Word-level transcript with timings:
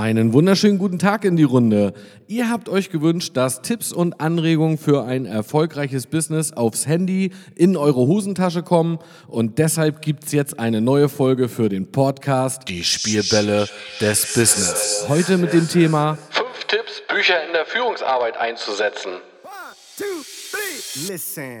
Einen 0.00 0.32
wunderschönen 0.32 0.78
guten 0.78 0.98
Tag 0.98 1.26
in 1.26 1.36
die 1.36 1.42
Runde. 1.42 1.92
Ihr 2.26 2.48
habt 2.48 2.70
euch 2.70 2.88
gewünscht, 2.88 3.36
dass 3.36 3.60
Tipps 3.60 3.92
und 3.92 4.18
Anregungen 4.18 4.78
für 4.78 5.04
ein 5.04 5.26
erfolgreiches 5.26 6.06
Business 6.06 6.54
aufs 6.54 6.86
Handy 6.86 7.32
in 7.54 7.76
eure 7.76 8.06
Hosentasche 8.06 8.62
kommen 8.62 8.98
und 9.28 9.58
deshalb 9.58 10.00
gibt's 10.00 10.32
jetzt 10.32 10.58
eine 10.58 10.80
neue 10.80 11.10
Folge 11.10 11.50
für 11.50 11.68
den 11.68 11.92
Podcast 11.92 12.66
Die 12.68 12.82
Spielbälle 12.82 13.68
des 14.00 14.32
Business. 14.32 15.04
Heute 15.06 15.36
mit 15.36 15.52
dem 15.52 15.68
Thema 15.68 16.16
Fünf 16.30 16.64
Tipps, 16.66 17.02
Bücher 17.06 17.46
in 17.46 17.52
der 17.52 17.66
Führungsarbeit 17.66 18.38
einzusetzen. 18.38 19.10
One, 19.12 19.52
two, 19.98 20.04
three. 20.50 21.12
Listen. 21.12 21.60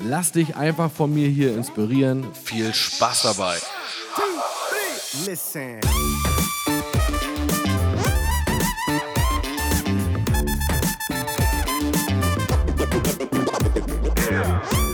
Lass 0.00 0.30
dich 0.32 0.54
einfach 0.54 0.90
von 0.90 1.12
mir 1.12 1.28
hier 1.28 1.54
inspirieren. 1.54 2.26
Viel 2.32 2.72
Spaß 2.72 3.22
dabei. 3.22 3.56
Listen. 5.26 5.80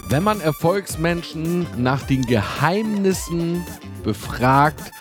Wenn 0.08 0.22
man 0.22 0.40
Erfolgsmenschen 0.40 1.66
nach 1.76 2.02
den 2.06 2.22
Geheimnissen 2.22 3.66
befragt, 4.04 4.92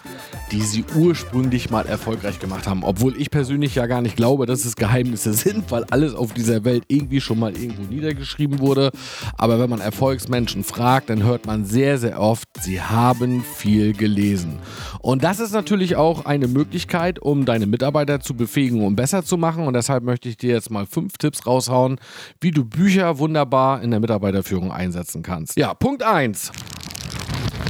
die 0.52 0.61
sie 0.61 0.86
ursprünglich 0.95 1.69
mal 1.69 1.86
erfolgreich 1.86 2.39
gemacht 2.39 2.67
haben. 2.67 2.83
Obwohl 2.83 3.19
ich 3.19 3.31
persönlich 3.31 3.75
ja 3.75 3.86
gar 3.86 4.02
nicht 4.02 4.16
glaube, 4.16 4.45
dass 4.45 4.66
es 4.66 4.75
Geheimnisse 4.75 5.33
sind, 5.33 5.72
weil 5.72 5.85
alles 5.89 6.13
auf 6.13 6.33
dieser 6.33 6.63
Welt 6.63 6.83
irgendwie 6.88 7.22
schon 7.22 7.39
mal 7.39 7.55
irgendwo 7.55 7.83
niedergeschrieben 7.83 8.59
wurde. 8.59 8.91
Aber 9.38 9.59
wenn 9.59 9.69
man 9.69 9.81
Erfolgsmenschen 9.81 10.63
fragt, 10.63 11.09
dann 11.09 11.23
hört 11.23 11.45
man 11.45 11.66
sehr, 11.66 11.97
sehr 11.97 12.19
oft, 12.19 12.47
sie 12.61 12.81
haben 12.81 13.44
viel 13.44 13.94
gelesen. 13.94 14.59
Und 15.00 15.23
das 15.23 15.39
ist 15.39 15.53
natürlich 15.53 15.95
auch 15.95 16.25
eine 16.25 16.47
Möglichkeit, 16.47 17.19
um 17.19 17.45
deine 17.45 17.66
Mitarbeiter 17.66 18.19
zu 18.19 18.35
befähigen 18.35 18.85
und 18.85 18.95
besser 18.95 19.23
zu 19.23 19.38
machen. 19.38 19.67
Und 19.67 19.73
deshalb 19.73 20.03
möchte 20.03 20.30
ich 20.30 20.38
dir 20.38 20.53
jetzt 20.53 20.69
mal 20.69 20.85
fünf 20.85 21.17
Tipps 21.17 21.45
raushauen, 21.45 22.00
wie 22.41 22.52
du 22.52 22.63
Bücher 22.66 23.17
wunderbar 23.19 23.81
in 23.81 23.91
der 23.91 24.00
Mitarbeiterführung 24.00 24.72
einsetzen 24.72 25.23
kannst. 25.23 25.57
Ja, 25.57 25.73
Punkt 25.73 26.03
1. 26.03 26.52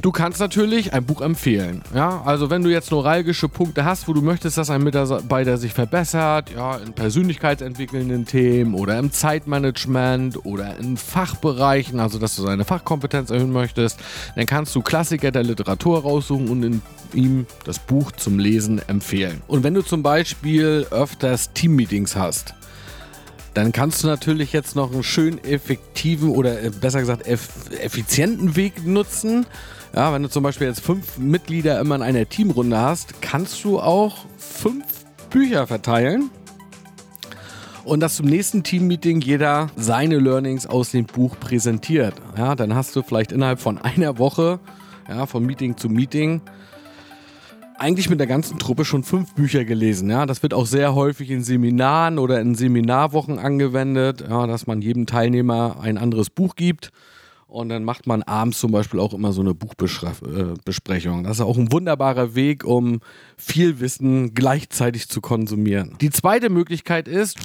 Du 0.04 0.12
kannst 0.12 0.42
natürlich 0.42 0.92
ein 0.92 1.06
Buch 1.06 1.22
empfehlen. 1.22 1.82
Ja, 1.96 2.24
also 2.26 2.50
wenn 2.50 2.62
du 2.62 2.70
jetzt 2.70 2.92
neuralgische 2.92 3.48
Punkte 3.48 3.86
hast, 3.86 4.06
wo 4.06 4.12
du 4.12 4.22
möchtest, 4.22 4.58
dass 4.58 4.70
ein 4.70 4.84
Mitarbeiter 4.84 5.58
sich 5.58 5.72
verbessert, 5.72 6.52
ja, 6.54 6.76
in 6.76 6.92
persönlichkeitsentwickelnden 6.92 8.26
Themen 8.26 8.74
oder 8.74 9.00
im 9.00 9.14
Zeitmanagement 9.14 10.46
oder 10.46 10.78
in 10.78 10.98
Fachbereichen, 10.98 12.02
also 12.02 12.20
dass 12.20 12.36
du 12.36 12.42
seine 12.42 12.66
Fachkompetenz 12.66 13.30
erhöhen 13.30 13.54
möchtest, 13.54 13.98
dann 14.36 14.46
kannst 14.46 14.76
du 14.76 14.82
Klassiker 14.82 15.32
der 15.32 15.44
Literatur 15.44 16.02
raussuchen 16.02 16.50
und 16.50 16.82
ihm 17.14 17.46
das 17.64 17.80
Buch 17.80 18.12
zum 18.12 18.40
Lesen 18.40 18.82
empfehlen. 18.90 19.42
Und 19.48 19.64
wenn 19.64 19.74
du 19.74 19.84
zum 19.84 20.04
Beispiel 20.04 20.86
öfters 20.92 21.54
Teammeetings 21.54 22.18
hast, 22.18 22.56
dann 23.54 23.72
kannst 23.72 24.04
du 24.04 24.08
natürlich 24.08 24.52
jetzt 24.52 24.76
noch 24.76 24.92
einen 24.92 25.04
schön 25.04 25.42
effektiven 25.46 26.32
oder 26.32 26.62
äh, 26.62 26.72
besser 26.72 27.00
gesagt 27.00 27.26
eff 27.26 27.48
effizienten 27.80 28.58
Weg 28.58 28.86
nutzen. 28.86 29.46
Ja, 29.96 30.12
wenn 30.12 30.24
du 30.24 30.30
zum 30.30 30.42
Beispiel 30.42 30.66
jetzt 30.66 30.82
fünf 30.82 31.20
Mitglieder 31.20 31.80
immer 31.80 31.96
in 31.96 32.02
einer 32.02 32.28
Teamrunde 32.28 32.80
hast, 32.80 33.22
kannst 33.22 33.64
du 33.64 33.80
auch 33.80 34.26
fünf 34.38 34.86
Bücher 35.30 35.68
verteilen. 35.68 36.32
Und 37.84 38.00
dass 38.00 38.16
zum 38.16 38.26
nächsten 38.26 38.64
Teammeeting 38.64 39.22
jeder 39.22 39.70
seine 39.76 40.18
Learnings 40.18 40.66
aus 40.66 40.92
dem 40.92 41.06
Buch 41.06 41.40
präsentiert. 41.40 42.16
Ja, 42.36 42.56
dann 42.56 42.74
hast 42.74 42.96
du 42.96 43.04
vielleicht 43.04 43.32
innerhalb 43.32 43.60
von 43.60 43.78
einer 43.78 44.18
Woche, 44.18 44.60
ja, 45.08 45.28
von 45.28 45.46
Meeting 45.46 45.78
zu 45.78 45.90
Meeting, 45.90 46.42
eigentlich 47.78 48.10
mit 48.10 48.20
der 48.20 48.28
ganzen 48.28 48.58
Truppe 48.58 48.86
schon 48.86 49.04
fünf 49.04 49.36
Bücher 49.36 49.64
gelesen. 49.64 50.10
Ja, 50.10 50.26
das 50.26 50.42
wird 50.42 50.56
auch 50.56 50.66
sehr 50.66 50.96
häufig 50.96 51.30
in 51.30 51.44
Seminaren 51.44 52.18
oder 52.18 52.42
in 52.42 52.56
Seminarwochen 52.56 53.38
angewendet, 53.38 54.26
ja, 54.28 54.48
dass 54.48 54.66
man 54.66 54.82
jedem 54.82 55.06
Teilnehmer 55.06 55.78
ein 55.82 56.00
anderes 56.00 56.32
Buch 56.32 56.56
gibt. 56.56 56.92
Und 57.54 57.70
dann 57.70 57.84
macht 57.84 58.08
man 58.08 58.24
abends 58.24 58.58
zum 58.58 58.72
Beispiel 58.72 59.00
auch 59.00 59.14
immer 59.14 59.32
so 59.32 59.42
eine 59.42 59.54
Buchbesprechung. 59.54 61.24
Das 61.24 61.38
ist 61.38 61.42
auch 61.42 61.56
ein 61.56 61.72
wunderbarer 61.72 62.34
Weg, 62.34 62.64
um 62.64 63.00
viel 63.38 63.80
Wissen 63.80 64.34
gleichzeitig 64.34 65.08
zu 65.08 65.22
konsumieren. 65.22 65.96
Die 66.02 66.10
zweite 66.10 66.50
Möglichkeit 66.50 67.08
ist, 67.08 67.38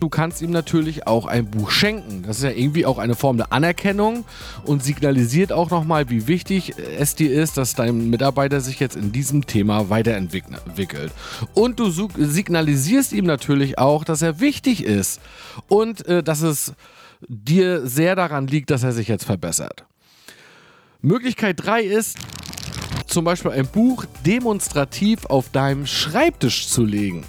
Du 0.00 0.08
kannst 0.08 0.42
ihm 0.42 0.50
natürlich 0.50 1.08
auch 1.08 1.26
ein 1.26 1.50
Buch 1.50 1.70
schenken. 1.70 2.22
Das 2.22 2.36
ist 2.36 2.44
ja 2.44 2.50
irgendwie 2.50 2.86
auch 2.86 2.98
eine 2.98 3.16
Form 3.16 3.36
der 3.36 3.52
Anerkennung 3.52 4.24
und 4.64 4.84
signalisiert 4.84 5.50
auch 5.50 5.70
nochmal, 5.70 6.08
wie 6.08 6.28
wichtig 6.28 6.74
es 6.98 7.16
dir 7.16 7.32
ist, 7.32 7.56
dass 7.56 7.74
dein 7.74 8.08
Mitarbeiter 8.08 8.60
sich 8.60 8.78
jetzt 8.78 8.94
in 8.94 9.10
diesem 9.10 9.46
Thema 9.46 9.90
weiterentwickelt. 9.90 11.12
Und 11.52 11.80
du 11.80 11.90
signalisierst 11.90 13.12
ihm 13.12 13.24
natürlich 13.24 13.78
auch, 13.78 14.04
dass 14.04 14.22
er 14.22 14.38
wichtig 14.38 14.84
ist 14.84 15.20
und 15.66 16.06
äh, 16.06 16.22
dass 16.22 16.42
es 16.42 16.74
dir 17.26 17.86
sehr 17.86 18.14
daran 18.14 18.46
liegt, 18.46 18.70
dass 18.70 18.82
er 18.82 18.92
sich 18.92 19.08
jetzt 19.08 19.24
verbessert. 19.24 19.84
Möglichkeit 21.00 21.56
3 21.64 21.82
ist, 21.82 22.18
zum 23.06 23.24
Beispiel 23.24 23.52
ein 23.52 23.66
Buch 23.66 24.04
demonstrativ 24.26 25.24
auf 25.26 25.50
deinem 25.50 25.86
Schreibtisch 25.86 26.68
zu 26.68 26.84
legen. 26.84 27.24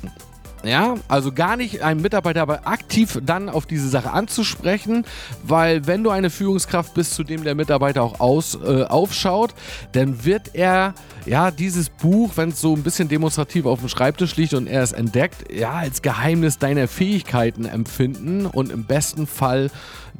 Ja, 0.63 0.95
also 1.07 1.31
gar 1.31 1.55
nicht 1.55 1.83
einen 1.83 2.01
Mitarbeiter 2.01 2.41
aber 2.41 2.67
aktiv 2.67 3.19
dann 3.23 3.47
auf 3.47 3.65
diese 3.65 3.87
Sache 3.87 4.11
anzusprechen, 4.11 5.05
weil 5.43 5.87
wenn 5.87 6.03
du 6.03 6.09
eine 6.09 6.29
Führungskraft 6.29 6.93
bist, 6.93 7.13
zu 7.13 7.23
dem 7.23 7.45
der 7.45 7.55
Mitarbeiter 7.55 8.03
auch 8.03 8.19
aus, 8.19 8.55
äh, 8.55 8.83
aufschaut, 8.83 9.53
dann 9.93 10.25
wird 10.25 10.55
er 10.55 10.95
ja 11.25 11.51
dieses 11.51 11.89
Buch, 11.89 12.31
wenn 12.35 12.49
es 12.49 12.59
so 12.59 12.75
ein 12.75 12.83
bisschen 12.83 13.07
demonstrativ 13.07 13.65
auf 13.65 13.79
dem 13.79 13.87
Schreibtisch 13.87 14.35
liegt 14.35 14.53
und 14.53 14.67
er 14.67 14.83
es 14.83 14.91
entdeckt, 14.91 15.49
ja 15.49 15.71
als 15.71 16.01
Geheimnis 16.01 16.57
deiner 16.57 16.89
Fähigkeiten 16.89 17.63
empfinden 17.63 18.45
und 18.45 18.69
im 18.69 18.83
besten 18.83 19.27
Fall 19.27 19.71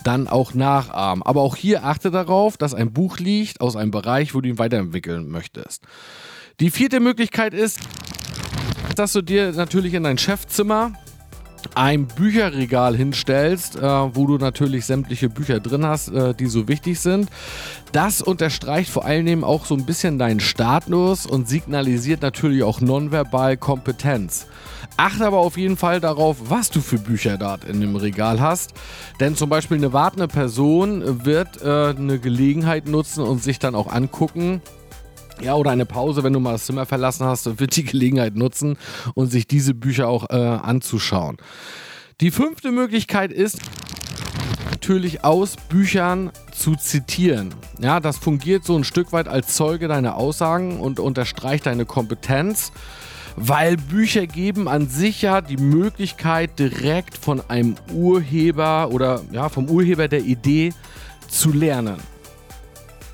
dann 0.06 0.29
auch 0.29 0.53
nachahmen. 0.53 1.21
Aber 1.21 1.41
auch 1.41 1.57
hier 1.57 1.83
achte 1.83 2.11
darauf, 2.11 2.56
dass 2.56 2.73
ein 2.73 2.94
Buch 2.94 3.19
liegt 3.19 3.59
aus 3.59 3.75
einem 3.75 3.91
Bereich, 3.91 4.33
wo 4.33 4.39
du 4.39 4.47
ihn 4.47 4.57
weiterentwickeln 4.57 5.27
möchtest. 5.27 5.83
Die 6.61 6.71
vierte 6.71 7.00
Möglichkeit 7.00 7.53
ist, 7.53 7.79
dass 8.95 9.13
du 9.13 9.22
dir 9.22 9.51
natürlich 9.51 9.94
in 9.94 10.03
dein 10.03 10.17
Chefzimmer 10.17 10.94
ein 11.75 12.07
Bücherregal 12.07 12.95
hinstellst, 12.95 13.75
äh, 13.75 13.81
wo 13.81 14.27
du 14.27 14.38
natürlich 14.38 14.85
sämtliche 14.85 15.29
Bücher 15.29 15.59
drin 15.59 15.85
hast, 15.85 16.09
äh, 16.09 16.33
die 16.33 16.47
so 16.47 16.67
wichtig 16.67 17.00
sind. 17.00 17.29
Das 17.91 18.22
unterstreicht 18.22 18.89
vor 18.89 19.05
allem 19.05 19.44
auch 19.44 19.66
so 19.66 19.75
ein 19.75 19.85
bisschen 19.85 20.19
deinen 20.19 20.39
Status 20.39 21.25
und 21.25 21.47
signalisiert 21.47 22.22
natürlich 22.22 22.63
auch 22.63 22.81
nonverbal 22.81 23.57
Kompetenz. 23.57 24.47
Achte 24.97 25.25
aber 25.25 25.38
auf 25.38 25.57
jeden 25.57 25.77
Fall 25.77 26.01
darauf, 26.01 26.38
was 26.50 26.69
du 26.69 26.81
für 26.81 26.97
Bücher 26.97 27.38
dort 27.38 27.63
in 27.63 27.79
dem 27.79 27.95
Regal 27.95 28.41
hast. 28.41 28.73
Denn 29.19 29.35
zum 29.35 29.50
Beispiel 29.50 29.77
eine 29.77 29.94
wartende 29.94 30.27
Person 30.27 31.25
wird 31.25 31.61
äh, 31.61 31.95
eine 31.97 32.19
Gelegenheit 32.19 32.88
nutzen 32.88 33.23
und 33.23 33.41
sich 33.41 33.59
dann 33.59 33.75
auch 33.75 33.88
angucken, 33.88 34.62
ja, 35.41 35.56
oder 35.56 35.71
eine 35.71 35.86
Pause, 35.86 36.24
wenn 36.24 36.33
du 36.33 36.39
mal 36.39 36.53
das 36.53 36.65
Zimmer 36.65 36.86
verlassen 36.86 37.25
hast, 37.25 37.59
wird 37.59 37.75
die 37.75 37.83
Gelegenheit 37.83 38.36
nutzen 38.36 38.77
und 39.13 39.31
sich 39.31 39.47
diese 39.47 39.74
Bücher 39.74 40.07
auch 40.07 40.30
äh, 40.30 40.36
anzuschauen. 40.36 41.38
Die 42.21 42.31
fünfte 42.31 42.71
Möglichkeit 42.71 43.31
ist, 43.31 43.59
natürlich 44.69 45.24
aus 45.24 45.56
Büchern 45.56 46.31
zu 46.51 46.75
zitieren. 46.75 47.53
Ja, 47.80 48.00
das 48.00 48.18
fungiert 48.18 48.65
so 48.65 48.75
ein 48.77 48.83
Stück 48.83 49.12
weit 49.13 49.27
als 49.27 49.56
Zeuge 49.56 49.88
deiner 49.88 50.15
Aussagen 50.15 50.80
und 50.80 51.00
unterstreicht 51.00 51.65
deine 51.65 51.86
Kompetenz, 51.86 52.71
weil 53.36 53.77
Bücher 53.77 54.27
geben 54.27 54.68
an 54.68 54.88
sich 54.88 55.21
ja 55.21 55.41
die 55.41 55.57
Möglichkeit, 55.57 56.59
direkt 56.59 57.18
von 57.18 57.41
einem 57.50 57.75
Urheber 57.94 58.89
oder 58.91 59.21
ja, 59.31 59.50
vom 59.50 59.69
Urheber 59.69 60.07
der 60.07 60.21
Idee 60.21 60.74
zu 61.30 61.53
lernen. 61.53 61.97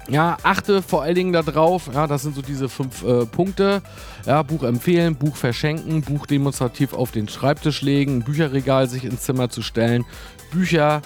Ja, 0.07 0.37
achte 0.43 0.83
vor 0.83 1.01
allen 1.01 1.15
Dingen 1.15 1.33
darauf, 1.33 1.89
ja, 1.91 2.05
das 2.05 2.21
sind 2.21 2.35
so 2.35 2.43
diese 2.43 2.69
fünf 2.69 3.03
äh, 3.03 3.25
Punkte. 3.25 3.81
Ja, 4.25 4.43
Buch 4.43 4.63
empfehlen, 4.63 5.15
Buch 5.15 5.35
verschenken, 5.35 6.01
Buch 6.01 6.27
demonstrativ 6.27 6.93
auf 6.93 7.11
den 7.11 7.27
Schreibtisch 7.27 7.81
legen, 7.81 8.23
Bücherregal 8.23 8.87
sich 8.87 9.03
ins 9.03 9.21
Zimmer 9.21 9.49
zu 9.49 9.63
stellen, 9.63 10.05
Bücher 10.51 11.01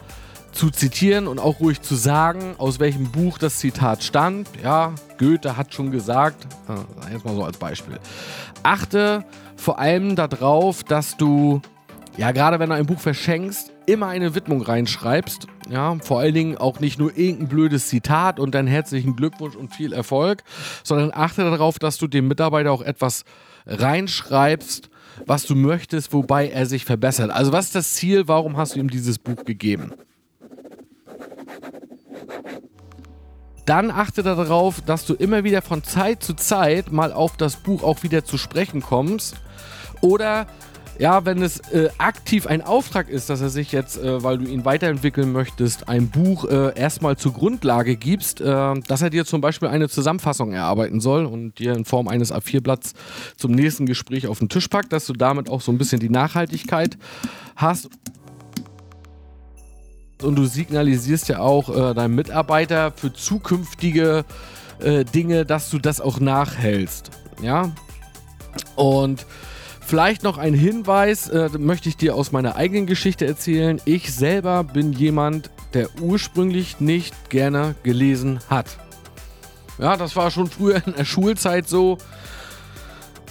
zu 0.51 0.69
zitieren 0.69 1.27
und 1.27 1.39
auch 1.39 1.61
ruhig 1.61 1.81
zu 1.81 1.95
sagen, 1.95 2.55
aus 2.57 2.79
welchem 2.79 3.11
Buch 3.11 3.37
das 3.37 3.59
Zitat 3.59 4.03
stammt. 4.03 4.49
Ja, 4.61 4.93
Goethe 5.17 5.55
hat 5.55 5.73
schon 5.73 5.91
gesagt, 5.91 6.47
äh, 6.67 7.13
jetzt 7.13 7.23
mal 7.23 7.35
so 7.35 7.43
als 7.43 7.57
Beispiel. 7.57 7.99
Achte 8.63 9.23
vor 9.55 9.79
allem 9.79 10.15
darauf, 10.15 10.83
dass 10.83 11.15
du, 11.15 11.61
ja, 12.17 12.31
gerade 12.31 12.59
wenn 12.59 12.69
du 12.69 12.75
ein 12.75 12.85
Buch 12.85 12.99
verschenkst, 12.99 13.71
immer 13.85 14.07
eine 14.07 14.35
Widmung 14.35 14.61
reinschreibst. 14.61 15.47
Ja, 15.69 15.95
vor 16.01 16.19
allen 16.19 16.33
Dingen 16.33 16.57
auch 16.57 16.79
nicht 16.79 16.97
nur 16.97 17.15
irgendein 17.15 17.47
blödes 17.47 17.89
Zitat 17.89 18.39
und 18.39 18.55
dann 18.55 18.65
herzlichen 18.65 19.15
Glückwunsch 19.15 19.55
und 19.55 19.73
viel 19.73 19.93
Erfolg, 19.93 20.43
sondern 20.83 21.11
achte 21.13 21.43
darauf, 21.43 21.77
dass 21.77 21.97
du 21.97 22.07
dem 22.07 22.27
Mitarbeiter 22.27 22.71
auch 22.71 22.81
etwas 22.81 23.23
reinschreibst, 23.67 24.89
was 25.27 25.43
du 25.45 25.53
möchtest, 25.53 26.11
wobei 26.11 26.49
er 26.49 26.65
sich 26.65 26.85
verbessert. 26.85 27.29
Also 27.29 27.51
was 27.51 27.65
ist 27.65 27.75
das 27.75 27.93
Ziel? 27.93 28.27
Warum 28.27 28.57
hast 28.57 28.75
du 28.75 28.79
ihm 28.79 28.89
dieses 28.89 29.19
Buch 29.19 29.45
gegeben? 29.45 29.93
Dann 33.67 33.91
achte 33.91 34.23
darauf, 34.23 34.81
dass 34.81 35.05
du 35.05 35.13
immer 35.13 35.43
wieder 35.43 35.61
von 35.61 35.83
Zeit 35.83 36.23
zu 36.23 36.33
Zeit 36.33 36.91
mal 36.91 37.13
auf 37.13 37.37
das 37.37 37.57
Buch 37.57 37.83
auch 37.83 38.01
wieder 38.01 38.25
zu 38.25 38.39
sprechen 38.39 38.81
kommst. 38.81 39.35
Oder 40.01 40.47
ja, 40.99 41.23
wenn 41.23 41.41
es 41.41 41.59
äh, 41.71 41.89
aktiv 41.97 42.45
ein 42.45 42.61
Auftrag 42.61 43.07
ist, 43.07 43.29
dass 43.29 43.39
er 43.39 43.49
sich 43.49 43.71
jetzt, 43.71 43.97
äh, 43.97 44.21
weil 44.21 44.37
du 44.37 44.45
ihn 44.45 44.65
weiterentwickeln 44.65 45.31
möchtest, 45.31 45.87
ein 45.87 46.09
Buch 46.09 46.43
äh, 46.43 46.77
erstmal 46.77 47.15
zur 47.15 47.31
Grundlage 47.31 47.95
gibst, 47.95 48.41
äh, 48.41 48.73
dass 48.85 49.01
er 49.01 49.09
dir 49.09 49.25
zum 49.25 49.39
Beispiel 49.39 49.69
eine 49.69 49.87
Zusammenfassung 49.87 50.51
erarbeiten 50.51 50.99
soll 50.99 51.25
und 51.25 51.57
dir 51.57 51.73
in 51.73 51.85
Form 51.85 52.09
eines 52.09 52.33
A4-Blatts 52.33 52.95
zum 53.37 53.53
nächsten 53.53 53.85
Gespräch 53.85 54.27
auf 54.27 54.39
den 54.39 54.49
Tisch 54.49 54.67
packt, 54.67 54.91
dass 54.91 55.07
du 55.07 55.13
damit 55.13 55.49
auch 55.49 55.61
so 55.61 55.71
ein 55.71 55.77
bisschen 55.77 56.01
die 56.01 56.09
Nachhaltigkeit 56.09 56.97
hast. 57.55 57.89
Und 60.21 60.35
du 60.35 60.43
signalisierst 60.43 61.29
ja 61.29 61.39
auch 61.39 61.69
äh, 61.69 61.93
deinem 61.93 62.15
Mitarbeiter 62.15 62.91
für 62.91 63.13
zukünftige 63.13 64.25
äh, 64.81 65.05
Dinge, 65.05 65.45
dass 65.45 65.69
du 65.69 65.79
das 65.79 66.01
auch 66.01 66.19
nachhältst. 66.19 67.11
Ja. 67.41 67.71
Und 68.75 69.25
Vielleicht 69.89 70.21
noch 70.21 70.37
ein 70.37 70.53
Hinweis, 70.53 71.29
äh, 71.29 71.49
möchte 71.57 71.89
ich 71.89 71.97
dir 71.97 72.13
aus 72.13 72.31
meiner 72.31 72.55
eigenen 72.55 72.85
Geschichte 72.85 73.25
erzählen. 73.25 73.81
Ich 73.85 74.13
selber 74.13 74.63
bin 74.63 74.93
jemand, 74.93 75.49
der 75.73 75.89
ursprünglich 75.99 76.79
nicht 76.79 77.31
gerne 77.31 77.73
gelesen 77.81 78.39
hat. 78.51 78.77
Ja, 79.79 79.97
das 79.97 80.15
war 80.15 80.29
schon 80.29 80.45
früher 80.45 80.79
in 80.85 80.93
der 80.93 81.05
Schulzeit 81.05 81.67
so. 81.67 81.97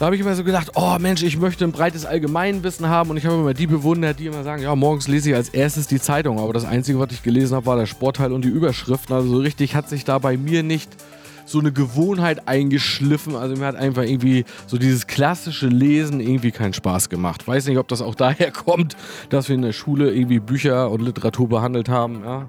Da 0.01 0.07
habe 0.07 0.17
ich 0.17 0.21
immer 0.21 0.35
so 0.35 0.43
gedacht, 0.43 0.73
oh 0.75 0.97
Mensch, 0.99 1.23
ich 1.23 1.37
möchte 1.37 1.65
ein 1.65 1.71
breites 1.71 2.05
Allgemeinwissen 2.05 2.89
haben 2.89 3.11
und 3.11 3.19
ich 3.19 3.25
habe 3.25 3.37
immer 3.37 3.55
die 3.55 3.69
bewundert, 3.69 4.19
die 4.19 4.27
immer 4.27 4.43
sagen, 4.43 4.61
ja, 4.61 4.75
morgens 4.75 5.07
lese 5.07 5.31
ich 5.31 5.37
als 5.37 5.51
erstes 5.51 5.87
die 5.87 6.01
Zeitung, 6.01 6.41
aber 6.41 6.53
das 6.53 6.65
Einzige, 6.65 6.99
was 6.99 7.13
ich 7.13 7.23
gelesen 7.23 7.55
habe, 7.55 7.67
war 7.67 7.77
der 7.77 7.87
Sportteil 7.87 8.33
und 8.33 8.45
die 8.45 8.49
Überschriften. 8.49 9.15
Also 9.15 9.29
so 9.29 9.39
richtig 9.39 9.77
hat 9.77 9.89
sich 9.89 10.05
da 10.05 10.19
bei 10.19 10.37
mir 10.37 10.65
nicht 10.65 10.91
so 11.49 11.61
eine 11.61 11.73
Gewohnheit 11.73 12.47
eingeschliffen. 12.47 13.35
Also 13.35 13.57
mir 13.57 13.67
hat 13.67 13.77
einfach 13.77 14.03
irgendwie 14.03 14.45
so 14.67 14.79
dieses 14.79 15.07
klassische 15.07 15.67
Lesen 15.67 16.21
irgendwie 16.21 16.51
keinen 16.51 16.75
Spaß 16.75 17.09
gemacht. 17.09 17.47
Weiß 17.49 17.67
nicht, 17.67 17.79
ob 17.79 17.89
das 17.89 18.03
auch 18.03 18.15
daher 18.17 18.53
kommt, 18.53 18.97
dass 19.31 19.49
wir 19.49 19.55
in 19.55 19.63
der 19.63 19.73
Schule 19.73 20.13
irgendwie 20.13 20.41
Bücher 20.41 20.91
und 20.91 21.03
Literatur 21.03 21.49
behandelt 21.49 21.89
haben, 21.89 22.23
ja. 22.25 22.49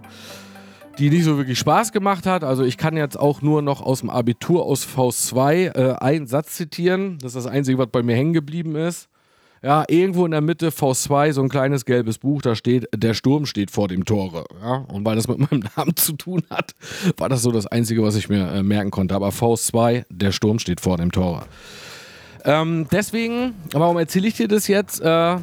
Die 0.98 1.10
nicht 1.10 1.24
so 1.24 1.38
wirklich 1.38 1.58
Spaß 1.58 1.94
gemacht 1.94 2.26
hat. 2.26 2.44
Also 2.44 2.66
ich 2.66 2.78
kann 2.78 2.98
jetzt 2.98 3.18
auch 3.18 3.42
nur 3.42 3.62
noch 3.62 3.82
aus 3.82 4.02
dem 4.02 4.10
Abitur 4.10 4.66
aus 4.66 4.84
Faust 4.84 5.28
2 5.28 5.68
äh, 5.68 5.96
einen 6.02 6.28
Satz 6.28 6.56
zitieren. 6.56 7.18
Das 7.22 7.36
ist 7.36 7.46
das 7.46 7.48
Einzige, 7.48 7.78
was 7.78 7.88
bei 7.88 8.04
mir 8.04 8.18
hängen 8.18 8.34
geblieben 8.34 8.76
ist. 8.76 9.08
Ja, 9.62 9.84
irgendwo 9.88 10.26
in 10.26 10.32
der 10.32 10.42
Mitte 10.42 10.70
V2 10.70 11.34
so 11.34 11.42
ein 11.42 11.50
kleines 11.50 11.84
gelbes 11.86 12.18
Buch, 12.18 12.42
da 12.42 12.56
steht, 12.56 12.88
der 12.96 13.14
Sturm 13.14 13.46
steht 13.46 13.72
vor 13.72 13.88
dem 13.88 14.06
Tore. 14.06 14.46
Ja, 14.62 14.86
und 14.92 15.06
weil 15.06 15.16
das 15.16 15.28
mit 15.28 15.40
meinem 15.52 15.64
Namen 15.76 15.96
zu 15.96 16.14
tun 16.14 16.44
hat, 16.50 16.74
war 17.18 17.30
das 17.30 17.42
so 17.42 17.52
das 17.52 17.68
Einzige, 17.68 18.04
was 18.04 18.16
ich 18.16 18.30
mir 18.30 18.50
äh, 18.52 18.64
merken 18.64 18.92
konnte. 18.92 19.16
Aber 19.16 19.30
V2, 19.30 20.06
der 20.10 20.32
Sturm 20.32 20.60
steht 20.60 20.80
vor 20.80 20.98
dem 20.98 21.12
Tore. 21.12 21.46
Ähm, 22.46 22.88
deswegen, 22.92 23.54
warum 23.72 23.98
erzähle 23.98 24.28
ich 24.28 24.36
dir 24.36 24.48
das 24.48 24.68
jetzt? 24.68 25.02
Äh, 25.02 25.38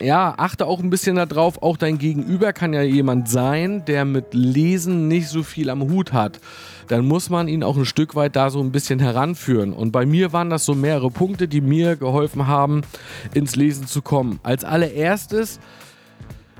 ja, 0.00 0.34
achte 0.36 0.66
auch 0.66 0.80
ein 0.80 0.90
bisschen 0.90 1.16
darauf, 1.16 1.62
auch 1.62 1.76
dein 1.76 1.98
Gegenüber 1.98 2.52
kann 2.52 2.72
ja 2.72 2.82
jemand 2.82 3.28
sein, 3.28 3.84
der 3.86 4.04
mit 4.04 4.34
Lesen 4.34 5.08
nicht 5.08 5.28
so 5.28 5.42
viel 5.42 5.70
am 5.70 5.82
Hut 5.82 6.12
hat. 6.12 6.40
Dann 6.88 7.06
muss 7.06 7.30
man 7.30 7.48
ihn 7.48 7.62
auch 7.62 7.76
ein 7.76 7.84
Stück 7.84 8.14
weit 8.14 8.36
da 8.36 8.50
so 8.50 8.60
ein 8.60 8.72
bisschen 8.72 8.98
heranführen. 8.98 9.72
Und 9.72 9.92
bei 9.92 10.06
mir 10.06 10.32
waren 10.32 10.50
das 10.50 10.64
so 10.64 10.74
mehrere 10.74 11.10
Punkte, 11.10 11.48
die 11.48 11.60
mir 11.60 11.96
geholfen 11.96 12.46
haben, 12.46 12.82
ins 13.34 13.56
Lesen 13.56 13.86
zu 13.86 14.02
kommen. 14.02 14.38
Als 14.42 14.64
allererstes 14.64 15.58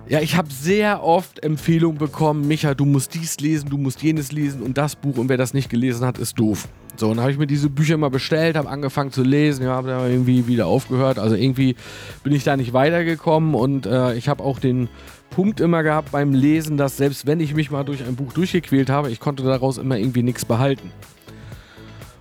ja, 0.09 0.21
ich 0.21 0.37
habe 0.37 0.53
sehr 0.53 1.03
oft 1.03 1.43
Empfehlungen 1.43 1.99
bekommen, 1.99 2.47
Micha, 2.47 2.75
du 2.75 2.85
musst 2.85 3.15
dies 3.15 3.41
lesen, 3.41 3.71
du 3.71 3.77
musst 3.77 4.03
jenes 4.03 4.31
lesen 4.31 4.63
und 4.63 4.79
das 4.79 4.95
Buch 4.95 5.17
und 5.17 5.29
wer 5.29 5.37
das 5.37 5.53
nicht 5.53 5.69
gelesen 5.69 6.07
hat, 6.07 6.19
ist 6.19 6.39
doof. 6.39 6.69
So, 7.01 7.09
und 7.09 7.17
dann 7.17 7.23
habe 7.23 7.33
ich 7.33 7.39
mir 7.39 7.47
diese 7.47 7.69
Bücher 7.69 7.97
mal 7.97 8.11
bestellt, 8.11 8.57
habe 8.57 8.69
angefangen 8.69 9.13
zu 9.13 9.23
lesen, 9.23 9.65
ja, 9.65 9.71
habe 9.71 9.89
dann 9.89 10.11
irgendwie 10.11 10.47
wieder 10.47 10.67
aufgehört. 10.67 11.19
Also 11.19 11.35
irgendwie 11.35 11.77
bin 12.23 12.33
ich 12.33 12.45
da 12.45 12.57
nicht 12.57 12.73
weitergekommen 12.73 13.55
und 13.55 13.87
äh, 13.87 14.15
ich 14.15 14.29
habe 14.29 14.43
auch 14.43 14.59
den 14.59 14.89
Punkt 15.31 15.61
immer 15.61 15.83
gehabt 15.83 16.13
beim 16.13 16.33
Lesen, 16.33 16.77
dass 16.77 16.97
selbst 16.97 17.27
wenn 17.27 17.41
ich 17.41 17.55
mich 17.55 17.71
mal 17.71 17.85
durch 17.85 18.05
ein 18.05 18.17
Buch 18.17 18.33
durchgequält 18.33 18.89
habe, 18.89 19.11
ich 19.11 19.21
konnte 19.21 19.43
daraus 19.43 19.79
immer 19.79 19.99
irgendwie 19.99 20.23
nichts 20.23 20.45
behalten. 20.45 20.91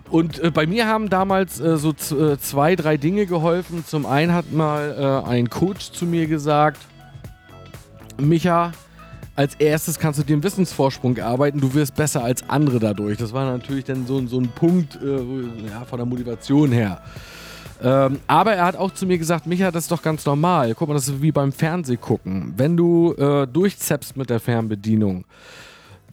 Und 0.09 0.39
äh, 0.39 0.51
bei 0.51 0.67
mir 0.67 0.87
haben 0.87 1.09
damals 1.09 1.59
äh, 1.59 1.77
so 1.77 1.89
äh, 1.91 2.37
zwei, 2.37 2.75
drei 2.75 2.97
Dinge 2.97 3.25
geholfen. 3.25 3.83
Zum 3.85 4.05
einen 4.05 4.33
hat 4.33 4.51
mal 4.51 5.23
äh, 5.25 5.29
ein 5.29 5.49
Coach 5.49 5.91
zu 5.91 6.05
mir 6.05 6.27
gesagt, 6.27 6.79
Micha, 8.17 8.71
als 9.35 9.55
erstes 9.55 9.99
kannst 9.99 10.19
du 10.19 10.23
dir 10.23 10.33
einen 10.33 10.43
Wissensvorsprung 10.43 11.17
erarbeiten, 11.17 11.59
du 11.59 11.73
wirst 11.73 11.95
besser 11.95 12.23
als 12.23 12.47
andere 12.49 12.79
dadurch. 12.79 13.17
Das 13.17 13.33
war 13.33 13.45
natürlich 13.51 13.83
dann 13.83 14.07
so, 14.07 14.25
so 14.27 14.39
ein 14.39 14.47
Punkt 14.49 14.97
äh, 15.01 15.17
ja, 15.69 15.85
von 15.85 15.97
der 15.97 16.05
Motivation 16.05 16.71
her. 16.71 17.01
Ähm, 17.83 18.19
aber 18.27 18.53
er 18.53 18.65
hat 18.65 18.77
auch 18.77 18.91
zu 18.91 19.05
mir 19.05 19.17
gesagt, 19.17 19.45
Micha, 19.45 19.69
das 19.71 19.83
ist 19.83 19.91
doch 19.91 20.01
ganz 20.01 20.25
normal. 20.25 20.73
Guck 20.75 20.87
mal, 20.87 20.93
das 20.93 21.09
ist 21.09 21.21
wie 21.21 21.31
beim 21.31 21.51
Fernsehgucken. 21.51 22.53
Wenn 22.55 22.77
du 22.77 23.13
äh, 23.13 23.45
durchzeppst 23.47 24.15
mit 24.15 24.29
der 24.29 24.39
Fernbedienung, 24.39 25.25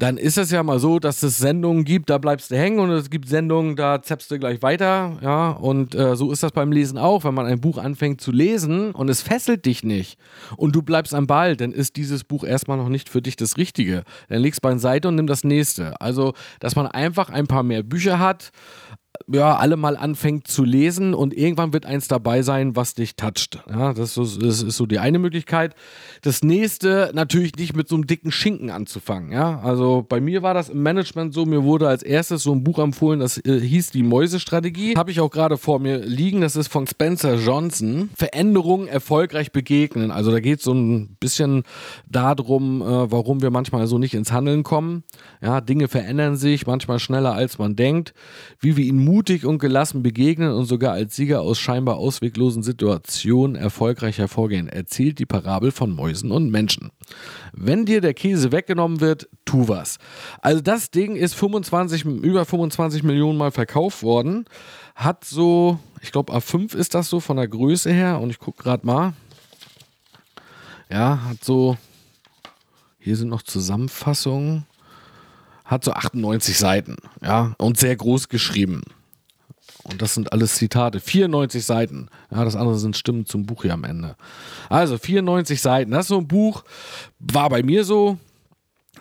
dann 0.02 0.16
ist 0.16 0.36
es 0.36 0.50
ja 0.50 0.64
mal 0.64 0.80
so, 0.80 0.98
dass 0.98 1.22
es 1.22 1.38
Sendungen 1.38 1.84
gibt, 1.84 2.10
da 2.10 2.18
bleibst 2.18 2.50
du 2.50 2.56
hängen 2.56 2.80
und 2.80 2.90
es 2.90 3.08
gibt 3.08 3.28
Sendungen, 3.28 3.76
da 3.76 4.02
zappst 4.02 4.32
du 4.32 4.38
gleich 4.40 4.60
weiter. 4.60 5.16
Ja, 5.22 5.50
und 5.52 5.94
äh, 5.94 6.16
so 6.16 6.32
ist 6.32 6.42
das 6.42 6.50
beim 6.50 6.72
Lesen 6.72 6.98
auch. 6.98 7.22
Wenn 7.22 7.34
man 7.34 7.46
ein 7.46 7.60
Buch 7.60 7.78
anfängt 7.78 8.20
zu 8.20 8.32
lesen 8.32 8.90
und 8.90 9.08
es 9.08 9.22
fesselt 9.22 9.64
dich 9.64 9.84
nicht 9.84 10.18
und 10.56 10.74
du 10.74 10.82
bleibst 10.82 11.14
am 11.14 11.28
Ball, 11.28 11.56
dann 11.56 11.70
ist 11.70 11.94
dieses 11.94 12.24
Buch 12.24 12.42
erstmal 12.42 12.78
noch 12.78 12.88
nicht 12.88 13.10
für 13.10 13.22
dich 13.22 13.36
das 13.36 13.56
Richtige. 13.58 14.02
Dann 14.28 14.40
legst 14.42 14.58
du 14.64 14.68
beiseite 14.68 15.06
und 15.06 15.14
nimm 15.14 15.28
das 15.28 15.44
nächste. 15.44 16.00
Also, 16.00 16.34
dass 16.58 16.74
man 16.74 16.88
einfach 16.88 17.30
ein 17.30 17.46
paar 17.46 17.62
mehr 17.62 17.84
Bücher 17.84 18.18
hat, 18.18 18.50
ja, 19.30 19.56
alle 19.56 19.76
mal 19.76 19.96
anfängt 19.96 20.48
zu 20.48 20.64
lesen 20.64 21.14
und 21.14 21.34
irgendwann 21.34 21.72
wird 21.72 21.86
eins 21.86 22.08
dabei 22.08 22.42
sein, 22.42 22.76
was 22.76 22.94
dich 22.94 23.16
toucht. 23.16 23.62
Ja, 23.68 23.92
das 23.92 24.16
ist, 24.16 24.42
das 24.42 24.62
ist 24.62 24.76
so 24.76 24.86
die 24.86 24.98
eine 24.98 25.18
Möglichkeit. 25.18 25.74
Das 26.22 26.42
nächste, 26.42 27.10
natürlich 27.14 27.56
nicht 27.56 27.76
mit 27.76 27.88
so 27.88 27.96
einem 27.96 28.06
dicken 28.06 28.30
Schinken 28.30 28.70
anzufangen. 28.70 29.32
Ja, 29.32 29.60
also 29.60 30.04
bei 30.08 30.20
mir 30.20 30.42
war 30.42 30.54
das 30.54 30.68
im 30.68 30.82
Management 30.82 31.34
so, 31.34 31.46
mir 31.46 31.62
wurde 31.62 31.88
als 31.88 32.02
erstes 32.02 32.42
so 32.42 32.52
ein 32.52 32.64
Buch 32.64 32.78
empfohlen, 32.78 33.20
das 33.20 33.38
äh, 33.38 33.60
hieß 33.60 33.90
die 33.90 34.02
Mäusestrategie. 34.02 34.96
Habe 34.96 35.10
ich 35.10 35.20
auch 35.20 35.30
gerade 35.30 35.56
vor 35.56 35.78
mir 35.78 35.98
liegen. 35.98 36.40
Das 36.40 36.56
ist 36.56 36.68
von 36.68 36.86
Spencer 36.86 37.34
Johnson. 37.36 38.10
Veränderungen 38.14 38.88
erfolgreich 38.88 39.52
begegnen. 39.52 40.10
Also 40.10 40.30
da 40.30 40.40
geht 40.40 40.58
es 40.58 40.64
so 40.64 40.72
ein 40.72 41.16
bisschen 41.20 41.62
darum, 42.08 42.82
äh, 42.82 43.10
warum 43.10 43.42
wir 43.42 43.50
manchmal 43.50 43.86
so 43.86 43.98
nicht 43.98 44.14
ins 44.14 44.32
Handeln 44.32 44.62
kommen. 44.62 45.04
Ja, 45.40 45.60
Dinge 45.60 45.88
verändern 45.88 46.36
sich 46.36 46.66
manchmal 46.66 46.98
schneller 46.98 47.32
als 47.34 47.58
man 47.58 47.76
denkt. 47.76 48.14
Wie 48.60 48.76
wir 48.76 48.84
ihnen 48.84 48.98
mutig 49.12 49.44
und 49.44 49.58
gelassen 49.58 50.02
begegnen 50.02 50.54
und 50.54 50.64
sogar 50.64 50.94
als 50.94 51.14
Sieger 51.14 51.42
aus 51.42 51.58
scheinbar 51.58 51.98
ausweglosen 51.98 52.62
Situationen 52.62 53.56
erfolgreich 53.56 54.16
hervorgehen, 54.16 54.68
erzählt 54.68 55.18
die 55.18 55.26
Parabel 55.26 55.70
von 55.70 55.90
Mäusen 55.90 56.30
und 56.30 56.50
Menschen. 56.50 56.92
Wenn 57.52 57.84
dir 57.84 58.00
der 58.00 58.14
Käse 58.14 58.52
weggenommen 58.52 59.02
wird, 59.02 59.28
tu 59.44 59.68
was. 59.68 59.98
Also 60.40 60.62
das 60.62 60.90
Ding 60.90 61.14
ist 61.14 61.34
25, 61.34 62.06
über 62.06 62.46
25 62.46 63.02
Millionen 63.02 63.36
Mal 63.36 63.50
verkauft 63.50 64.02
worden, 64.02 64.46
hat 64.94 65.26
so, 65.26 65.78
ich 66.00 66.10
glaube 66.10 66.32
A5 66.32 66.74
ist 66.74 66.94
das 66.94 67.10
so 67.10 67.20
von 67.20 67.36
der 67.36 67.48
Größe 67.48 67.92
her 67.92 68.18
und 68.18 68.30
ich 68.30 68.38
gucke 68.38 68.62
gerade 68.62 68.86
mal. 68.86 69.12
Ja, 70.90 71.20
hat 71.28 71.44
so, 71.44 71.76
hier 72.98 73.18
sind 73.18 73.28
noch 73.28 73.42
Zusammenfassungen 73.42 74.64
hat 75.64 75.84
so 75.84 75.92
98 75.92 76.58
Seiten, 76.58 76.96
ja, 77.22 77.54
und 77.56 77.78
sehr 77.78 77.96
groß 77.96 78.28
geschrieben. 78.28 78.82
Und 79.84 80.00
das 80.00 80.14
sind 80.14 80.32
alles 80.32 80.54
Zitate. 80.54 81.00
94 81.00 81.64
Seiten. 81.64 82.08
Ja, 82.30 82.44
das 82.44 82.56
andere 82.56 82.78
sind 82.78 82.96
Stimmen 82.96 83.26
zum 83.26 83.46
Buch 83.46 83.62
hier 83.62 83.74
am 83.74 83.84
Ende. 83.84 84.16
Also 84.68 84.96
94 84.96 85.60
Seiten. 85.60 85.90
Das 85.90 86.02
ist 86.02 86.08
so 86.08 86.18
ein 86.18 86.28
Buch, 86.28 86.64
war 87.18 87.48
bei 87.48 87.62
mir 87.62 87.84
so, 87.84 88.18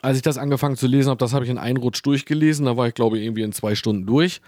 als 0.01 0.17
ich 0.17 0.23
das 0.23 0.37
angefangen 0.37 0.77
zu 0.77 0.87
lesen 0.87 1.09
habe, 1.09 1.19
das 1.19 1.33
habe 1.33 1.45
ich 1.45 1.51
in 1.51 1.59
einen 1.59 1.77
Rutsch 1.77 2.01
durchgelesen. 2.03 2.65
Da 2.65 2.77
war 2.77 2.87
ich, 2.87 2.95
glaube 2.95 3.17
ich, 3.17 3.23
irgendwie 3.23 3.43
in 3.43 3.53
zwei 3.53 3.75
Stunden 3.75 4.05
durch. 4.05 4.41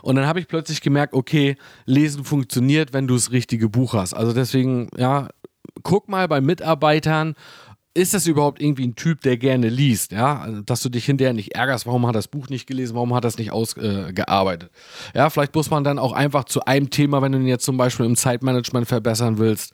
Und 0.00 0.16
dann 0.16 0.26
habe 0.26 0.40
ich 0.40 0.48
plötzlich 0.48 0.80
gemerkt, 0.80 1.14
okay, 1.14 1.56
Lesen 1.84 2.24
funktioniert, 2.24 2.92
wenn 2.92 3.06
du 3.06 3.14
das 3.14 3.30
richtige 3.30 3.68
Buch 3.68 3.94
hast. 3.94 4.14
Also 4.14 4.32
deswegen, 4.32 4.88
ja, 4.96 5.28
guck 5.82 6.08
mal 6.08 6.28
bei 6.28 6.40
Mitarbeitern, 6.40 7.34
ist 7.96 8.12
das 8.12 8.26
überhaupt 8.26 8.60
irgendwie 8.60 8.88
ein 8.88 8.96
Typ, 8.96 9.20
der 9.20 9.36
gerne 9.36 9.68
liest, 9.68 10.10
ja? 10.10 10.40
Also, 10.40 10.62
dass 10.62 10.82
du 10.82 10.88
dich 10.88 11.04
hinterher 11.04 11.32
nicht 11.32 11.54
ärgerst, 11.54 11.86
warum 11.86 12.06
hat 12.08 12.16
das 12.16 12.26
Buch 12.26 12.48
nicht 12.48 12.66
gelesen, 12.66 12.96
warum 12.96 13.14
hat 13.14 13.22
das 13.22 13.38
nicht 13.38 13.52
ausgearbeitet. 13.52 14.70
Äh, 15.12 15.18
ja, 15.18 15.30
vielleicht 15.30 15.54
muss 15.54 15.70
man 15.70 15.84
dann 15.84 16.00
auch 16.00 16.12
einfach 16.12 16.44
zu 16.44 16.64
einem 16.64 16.90
Thema, 16.90 17.22
wenn 17.22 17.30
du 17.30 17.38
ihn 17.38 17.46
jetzt 17.46 17.64
zum 17.64 17.76
Beispiel 17.76 18.04
im 18.04 18.16
Zeitmanagement 18.16 18.88
verbessern 18.88 19.38
willst, 19.38 19.72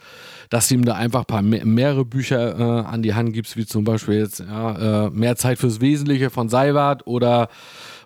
dass 0.50 0.68
du 0.68 0.74
ihm 0.74 0.84
da 0.84 0.94
einfach 0.94 1.20
ein 1.20 1.26
paar 1.26 1.42
mehr, 1.42 1.64
mehrere 1.64 2.04
Bücher 2.04 2.58
äh, 2.58 2.86
an 2.86 3.02
die 3.02 3.14
Hand 3.14 3.32
gibst, 3.32 3.56
wie 3.56 3.64
zum 3.64 3.84
Beispiel 3.84 4.18
jetzt 4.18 4.40
ja, 4.40 5.06
äh, 5.06 5.10
Mehr 5.10 5.36
Zeit 5.36 5.58
fürs 5.58 5.80
Wesentliche 5.80 6.28
von 6.28 6.50
Seiwart 6.50 7.06
oder 7.06 7.48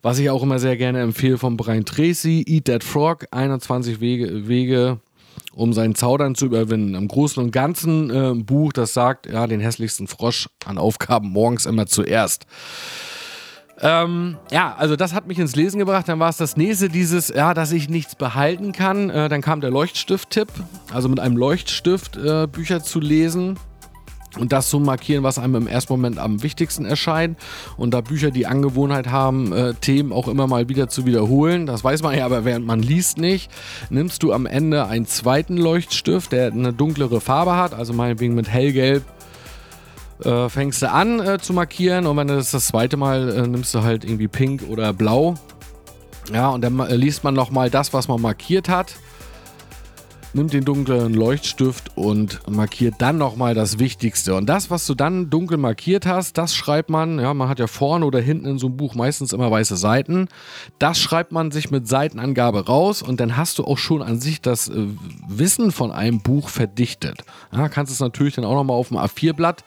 was 0.02 0.18
ich 0.18 0.30
auch 0.30 0.42
immer 0.42 0.60
sehr 0.60 0.76
gerne 0.76 1.00
empfehle 1.00 1.38
von 1.38 1.56
Brian 1.56 1.84
Tracy, 1.84 2.44
Eat 2.46 2.66
That 2.66 2.84
Frog, 2.84 3.26
21 3.32 4.00
Wege, 4.00 4.46
Wege 4.46 5.00
um 5.54 5.72
seinen 5.72 5.94
Zaudern 5.94 6.34
zu 6.34 6.46
überwinden. 6.46 6.94
Im 6.94 7.08
Großen 7.08 7.42
und 7.42 7.50
Ganzen 7.50 8.10
äh, 8.10 8.34
Buch, 8.34 8.72
das 8.72 8.94
sagt, 8.94 9.26
ja, 9.26 9.46
den 9.46 9.60
hässlichsten 9.60 10.06
Frosch 10.06 10.48
an 10.64 10.78
Aufgaben 10.78 11.30
morgens 11.30 11.66
immer 11.66 11.86
zuerst. 11.86 12.46
Ähm, 13.80 14.36
ja, 14.52 14.74
also 14.76 14.96
das 14.96 15.14
hat 15.14 15.26
mich 15.26 15.38
ins 15.38 15.56
Lesen 15.56 15.78
gebracht. 15.78 16.08
Dann 16.08 16.20
war 16.20 16.28
es 16.28 16.36
das 16.36 16.56
nächste, 16.56 16.88
dieses, 16.88 17.28
ja, 17.28 17.54
dass 17.54 17.72
ich 17.72 17.88
nichts 17.88 18.14
behalten 18.14 18.72
kann. 18.72 19.10
Äh, 19.10 19.28
dann 19.28 19.40
kam 19.40 19.60
der 19.60 19.70
Leuchtstift-Tipp, 19.70 20.48
also 20.92 21.08
mit 21.08 21.20
einem 21.20 21.36
Leuchtstift 21.36 22.16
äh, 22.16 22.46
Bücher 22.46 22.82
zu 22.82 23.00
lesen 23.00 23.58
und 24.38 24.52
das 24.52 24.68
zu 24.68 24.80
markieren, 24.80 25.22
was 25.22 25.38
einem 25.38 25.54
im 25.54 25.66
ersten 25.66 25.92
Moment 25.92 26.18
am 26.18 26.42
wichtigsten 26.42 26.84
erscheint. 26.84 27.38
Und 27.76 27.92
da 27.94 28.00
Bücher 28.00 28.30
die 28.30 28.46
Angewohnheit 28.46 29.08
haben, 29.08 29.52
äh, 29.52 29.74
Themen 29.74 30.12
auch 30.12 30.28
immer 30.28 30.46
mal 30.46 30.68
wieder 30.68 30.88
zu 30.88 31.06
wiederholen, 31.06 31.66
das 31.66 31.84
weiß 31.84 32.02
man 32.02 32.16
ja, 32.16 32.24
aber 32.24 32.44
während 32.44 32.66
man 32.66 32.80
liest 32.80 33.18
nicht, 33.18 33.50
nimmst 33.90 34.22
du 34.22 34.32
am 34.32 34.46
Ende 34.46 34.86
einen 34.86 35.06
zweiten 35.06 35.56
Leuchtstift, 35.56 36.32
der 36.32 36.52
eine 36.52 36.72
dunklere 36.72 37.20
Farbe 37.20 37.56
hat, 37.56 37.74
also 37.74 37.92
meinetwegen 37.92 38.34
mit 38.34 38.48
hellgelb. 38.48 39.04
Äh, 40.22 40.48
fängst 40.48 40.80
du 40.80 40.90
an 40.90 41.20
äh, 41.20 41.38
zu 41.40 41.52
markieren 41.52 42.06
und 42.06 42.16
wenn 42.16 42.28
du 42.28 42.36
das 42.36 42.52
das 42.52 42.66
zweite 42.66 42.96
Mal 42.96 43.30
äh, 43.30 43.46
nimmst 43.48 43.74
du 43.74 43.82
halt 43.82 44.04
irgendwie 44.04 44.28
pink 44.28 44.62
oder 44.68 44.92
blau. 44.92 45.34
Ja, 46.32 46.50
und 46.50 46.62
dann 46.62 46.78
liest 46.90 47.24
man 47.24 47.34
nochmal 47.34 47.68
das, 47.68 47.92
was 47.92 48.08
man 48.08 48.20
markiert 48.20 48.68
hat 48.68 48.94
nimmt 50.34 50.52
den 50.52 50.64
dunklen 50.64 51.14
Leuchtstift 51.14 51.96
und 51.96 52.40
markiert 52.48 52.96
dann 52.98 53.18
nochmal 53.18 53.54
das 53.54 53.78
Wichtigste. 53.78 54.34
Und 54.34 54.46
das, 54.46 54.70
was 54.70 54.86
du 54.86 54.94
dann 54.94 55.30
dunkel 55.30 55.58
markiert 55.58 56.06
hast, 56.06 56.36
das 56.38 56.54
schreibt 56.54 56.90
man, 56.90 57.18
ja, 57.18 57.32
man 57.34 57.48
hat 57.48 57.58
ja 57.60 57.66
vorne 57.66 58.04
oder 58.04 58.20
hinten 58.20 58.46
in 58.46 58.58
so 58.58 58.66
einem 58.66 58.76
Buch 58.76 58.94
meistens 58.94 59.32
immer 59.32 59.50
weiße 59.50 59.76
Seiten. 59.76 60.28
Das 60.78 60.98
schreibt 60.98 61.32
man 61.32 61.50
sich 61.50 61.70
mit 61.70 61.86
Seitenangabe 61.86 62.66
raus 62.66 63.02
und 63.02 63.20
dann 63.20 63.36
hast 63.36 63.58
du 63.58 63.64
auch 63.64 63.78
schon 63.78 64.02
an 64.02 64.20
sich 64.20 64.40
das 64.40 64.68
äh, 64.68 64.86
Wissen 65.28 65.70
von 65.70 65.92
einem 65.92 66.20
Buch 66.20 66.48
verdichtet. 66.48 67.22
Ja, 67.52 67.68
kannst 67.68 67.92
es 67.92 68.00
natürlich 68.00 68.34
dann 68.34 68.44
auch 68.44 68.54
nochmal 68.54 68.76
auf 68.76 68.88
dem 68.88 68.98
A4-Blatt 68.98 69.64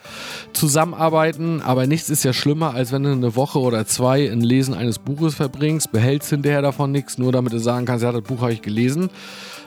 zusammenarbeiten, 0.54 1.62
aber 1.62 1.88
nichts 1.88 2.10
ist 2.10 2.24
ja 2.24 2.34
schlimmer, 2.34 2.74
als 2.74 2.92
wenn 2.92 3.04
du 3.04 3.12
eine 3.12 3.36
Woche 3.36 3.60
oder 3.60 3.86
zwei 3.86 4.26
in 4.26 4.42
Lesen 4.42 4.74
eines 4.74 5.00
Buches 5.00 5.36
verbringst, 5.36 5.92
behältst 5.92 6.30
hinterher 6.30 6.62
davon 6.62 6.92
nichts, 6.92 7.18
nur 7.18 7.32
damit 7.32 7.54
du 7.54 7.60
sagen 7.60 7.86
kannst, 7.86 8.04
ja, 8.04 8.12
das 8.12 8.24
Buch 8.24 8.42
habe 8.42 8.54
ich 8.54 8.62
gelesen. 8.62 9.10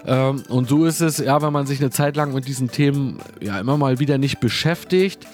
Ähm, 0.06 0.42
und 0.48 0.68
so 0.68 0.84
ist 0.84 1.00
es, 1.00 1.18
ja, 1.18 1.42
wenn 1.42 1.52
man 1.52 1.66
sich 1.66 1.80
eine 1.80 1.90
Zeit 1.90 2.16
lang 2.16 2.32
mit 2.32 2.46
diesen 2.48 2.70
Themen 2.70 3.18
ja 3.40 3.58
immer 3.58 3.76
mal 3.76 3.98
wieder 3.98 4.18
nicht 4.18 4.40
beschäftigt, 4.40 5.26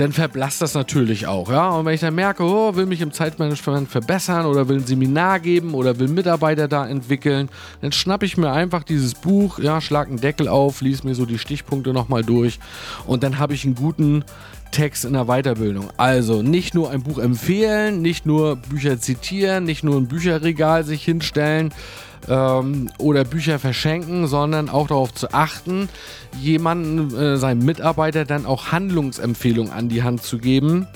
dann 0.00 0.12
verblasst 0.12 0.62
das 0.62 0.72
natürlich 0.72 1.26
auch, 1.26 1.50
ja. 1.50 1.68
Und 1.70 1.84
wenn 1.84 1.94
ich 1.94 2.00
dann 2.00 2.14
merke, 2.14 2.42
oh, 2.42 2.74
will 2.74 2.86
mich 2.86 3.02
im 3.02 3.12
Zeitmanagement 3.12 3.88
verbessern 3.90 4.46
oder 4.46 4.66
will 4.66 4.78
ein 4.78 4.86
Seminar 4.86 5.40
geben 5.40 5.74
oder 5.74 5.98
will 5.98 6.08
Mitarbeiter 6.08 6.68
da 6.68 6.88
entwickeln, 6.88 7.50
dann 7.82 7.92
schnappe 7.92 8.24
ich 8.24 8.38
mir 8.38 8.50
einfach 8.50 8.82
dieses 8.82 9.14
Buch, 9.14 9.58
ja, 9.58 9.80
schlag 9.82 10.08
einen 10.08 10.20
Deckel 10.20 10.48
auf, 10.48 10.80
lies 10.80 11.04
mir 11.04 11.14
so 11.14 11.26
die 11.26 11.38
Stichpunkte 11.38 11.92
nochmal 11.92 12.24
durch 12.24 12.58
und 13.06 13.22
dann 13.22 13.38
habe 13.38 13.52
ich 13.52 13.66
einen 13.66 13.74
guten 13.74 14.24
Text 14.70 15.04
in 15.04 15.12
der 15.12 15.26
Weiterbildung. 15.26 15.88
Also 15.98 16.42
nicht 16.42 16.74
nur 16.74 16.90
ein 16.90 17.02
Buch 17.02 17.18
empfehlen, 17.18 18.00
nicht 18.00 18.24
nur 18.24 18.56
Bücher 18.56 18.98
zitieren, 18.98 19.64
nicht 19.64 19.84
nur 19.84 19.96
ein 19.96 20.08
Bücherregal 20.08 20.84
sich 20.84 21.04
hinstellen, 21.04 21.74
ähm, 22.28 22.90
oder 22.98 23.24
Bücher 23.24 23.58
verschenken, 23.58 24.26
sondern 24.26 24.68
auch 24.68 24.88
darauf 24.88 25.14
zu 25.14 25.32
achten, 25.32 25.88
jemanden, 26.38 27.14
äh, 27.16 27.36
seinem 27.36 27.64
Mitarbeiter 27.64 28.24
dann 28.24 28.46
auch 28.46 28.72
Handlungsempfehlungen 28.72 29.72
an 29.72 29.88
die 29.88 30.02
Hand 30.02 30.22
zu 30.22 30.38
geben, 30.38 30.86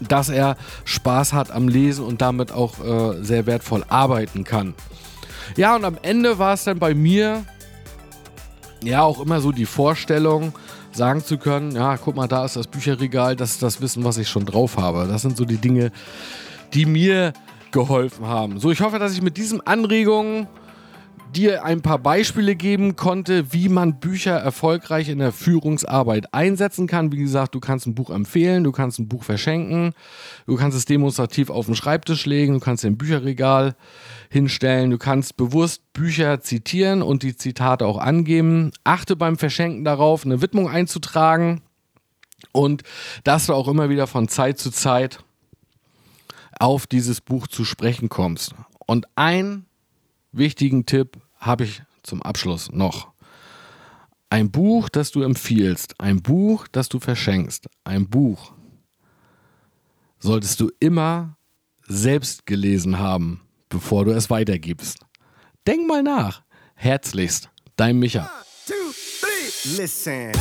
dass 0.00 0.28
er 0.28 0.56
Spaß 0.84 1.32
hat 1.32 1.50
am 1.50 1.68
Lesen 1.68 2.04
und 2.04 2.20
damit 2.20 2.52
auch 2.52 2.80
äh, 2.84 3.22
sehr 3.22 3.46
wertvoll 3.46 3.84
arbeiten 3.88 4.44
kann. 4.44 4.74
Ja, 5.56 5.76
und 5.76 5.84
am 5.84 5.98
Ende 6.02 6.38
war 6.38 6.54
es 6.54 6.64
dann 6.64 6.78
bei 6.78 6.94
mir 6.94 7.44
ja 8.82 9.02
auch 9.02 9.20
immer 9.20 9.40
so 9.40 9.52
die 9.52 9.66
Vorstellung, 9.66 10.52
sagen 10.92 11.22
zu 11.24 11.38
können, 11.38 11.72
ja, 11.72 11.96
guck 11.96 12.16
mal, 12.16 12.26
da 12.26 12.44
ist 12.44 12.56
das 12.56 12.66
Bücherregal, 12.66 13.36
das 13.36 13.52
ist 13.52 13.62
das 13.62 13.80
Wissen, 13.80 14.04
was 14.04 14.18
ich 14.18 14.28
schon 14.28 14.44
drauf 14.44 14.76
habe. 14.76 15.06
Das 15.06 15.22
sind 15.22 15.36
so 15.36 15.44
die 15.44 15.58
Dinge, 15.58 15.92
die 16.74 16.86
mir 16.86 17.32
geholfen 17.72 18.26
haben. 18.26 18.58
So, 18.58 18.70
ich 18.70 18.80
hoffe, 18.80 18.98
dass 18.98 19.12
ich 19.12 19.22
mit 19.22 19.36
diesen 19.36 19.66
Anregungen 19.66 20.48
dir 21.34 21.64
ein 21.64 21.80
paar 21.80 21.98
Beispiele 21.98 22.56
geben 22.56 22.96
konnte, 22.96 23.52
wie 23.52 23.68
man 23.68 24.00
Bücher 24.00 24.36
erfolgreich 24.36 25.08
in 25.08 25.18
der 25.18 25.32
Führungsarbeit 25.32 26.34
einsetzen 26.34 26.86
kann. 26.86 27.12
Wie 27.12 27.18
gesagt, 27.18 27.54
du 27.54 27.60
kannst 27.60 27.86
ein 27.86 27.94
Buch 27.94 28.10
empfehlen, 28.10 28.64
du 28.64 28.72
kannst 28.72 28.98
ein 28.98 29.08
Buch 29.08 29.24
verschenken, 29.24 29.92
du 30.46 30.56
kannst 30.56 30.76
es 30.76 30.84
demonstrativ 30.84 31.50
auf 31.50 31.66
den 31.66 31.74
Schreibtisch 31.74 32.26
legen, 32.26 32.54
du 32.54 32.60
kannst 32.60 32.84
ein 32.84 32.98
Bücherregal 32.98 33.76
hinstellen, 34.28 34.90
du 34.90 34.98
kannst 34.98 35.36
bewusst 35.36 35.92
Bücher 35.92 36.40
zitieren 36.40 37.02
und 37.02 37.22
die 37.22 37.36
Zitate 37.36 37.86
auch 37.86 37.98
angeben. 37.98 38.72
Achte 38.84 39.16
beim 39.16 39.38
Verschenken 39.38 39.84
darauf, 39.84 40.24
eine 40.24 40.42
Widmung 40.42 40.68
einzutragen 40.68 41.62
und 42.52 42.82
dass 43.24 43.46
du 43.46 43.54
auch 43.54 43.68
immer 43.68 43.88
wieder 43.88 44.06
von 44.06 44.28
Zeit 44.28 44.58
zu 44.58 44.70
Zeit 44.70 45.20
auf 46.60 46.86
dieses 46.86 47.20
Buch 47.20 47.48
zu 47.48 47.64
sprechen 47.64 48.08
kommst. 48.08 48.54
Und 48.86 49.06
einen 49.16 49.66
wichtigen 50.30 50.86
Tipp 50.86 51.18
habe 51.38 51.64
ich 51.64 51.82
zum 52.02 52.22
Abschluss 52.22 52.70
noch. 52.70 53.10
Ein 54.28 54.52
Buch, 54.52 54.88
das 54.88 55.10
du 55.10 55.22
empfiehlst, 55.22 56.00
ein 56.00 56.22
Buch, 56.22 56.68
das 56.68 56.88
du 56.88 57.00
verschenkst, 57.00 57.66
ein 57.82 58.08
Buch 58.08 58.52
solltest 60.20 60.60
du 60.60 60.70
immer 60.78 61.36
selbst 61.88 62.46
gelesen 62.46 62.98
haben, 62.98 63.40
bevor 63.68 64.04
du 64.04 64.12
es 64.12 64.30
weitergibst. 64.30 64.98
Denk 65.66 65.88
mal 65.88 66.02
nach. 66.02 66.42
Herzlichst, 66.74 67.50
dein 67.76 67.98
Micha. 67.98 68.20
One, 68.20 68.30
two, 68.66 68.92
three. 69.20 69.82
Listen. 69.82 70.32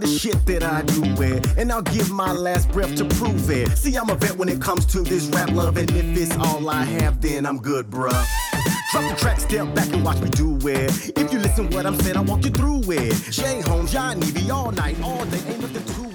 The 0.00 0.06
shit 0.06 0.44
that 0.46 0.62
I 0.62 0.82
do 0.82 1.02
it. 1.22 1.46
And 1.58 1.70
I'll 1.70 1.82
give 1.82 2.10
my 2.10 2.32
last 2.32 2.70
breath 2.72 2.94
to 2.96 3.04
prove 3.04 3.50
it. 3.50 3.68
See, 3.76 3.96
I'm 3.96 4.10
a 4.10 4.14
vet 4.14 4.36
when 4.36 4.48
it 4.48 4.60
comes 4.60 4.86
to 4.86 5.02
this 5.02 5.26
rap 5.26 5.50
love. 5.50 5.76
And 5.76 5.90
if 5.90 6.16
it's 6.16 6.36
all 6.38 6.68
I 6.70 6.84
have, 6.84 7.20
then 7.20 7.46
I'm 7.46 7.58
good, 7.58 7.90
bruh. 7.90 8.26
Drop 8.92 9.08
the 9.08 9.16
track, 9.16 9.38
step 9.38 9.72
back 9.74 9.92
and 9.92 10.04
watch 10.04 10.20
me 10.20 10.30
do 10.30 10.56
it. 10.68 11.16
If 11.16 11.32
you 11.32 11.38
listen 11.38 11.70
what 11.70 11.86
I'm 11.86 11.96
saying, 12.00 12.16
I'll 12.16 12.24
walk 12.24 12.44
you 12.44 12.50
through 12.50 12.82
it. 12.86 13.14
Jay 13.30 13.60
Holmes, 13.60 13.94
Evie, 13.94 14.50
all 14.50 14.72
night, 14.72 15.00
all 15.02 15.24
day, 15.26 15.40
ain't 15.46 15.60
nothing 15.60 15.84
to 15.84 16.09